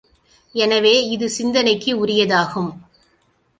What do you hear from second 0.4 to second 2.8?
எனவே இது சிந்தனைக்கு உரியதாகும்.